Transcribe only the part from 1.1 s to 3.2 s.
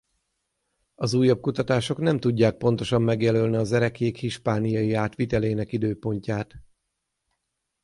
újabb kutatások nem tudják pontosan